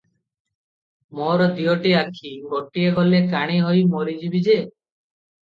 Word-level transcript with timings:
ମୋର 1.19 1.47
ଦିଓଟି 1.59 1.91
ଆଖି; 1.99 2.31
ଗୋଟିଏ 2.55 2.89
ଗଲେ 2.97 3.21
କାଣୀ 3.35 3.61
ହୋଇ 3.67 3.85
ମରିଯିବି 3.93 4.45
ଯେ। 4.51 4.59